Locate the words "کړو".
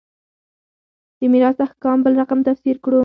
2.83-2.99